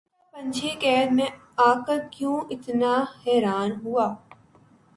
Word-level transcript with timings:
دل 0.03 0.07
کا 0.07 0.31
پنچھی 0.33 0.69
قید 0.81 1.09
میں 1.17 1.29
آ 1.67 1.71
کر 1.85 1.99
کیوں 2.13 2.37
اتنا 2.53 2.93
حیران 3.21 3.69
ہوا 3.83 4.07